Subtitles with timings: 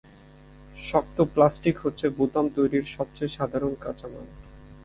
[0.79, 4.27] শক্ত প্লাস্টিক হচ্ছে বোতাম তৈরির সবচেয়ে সাধারণ কাঁচামাল।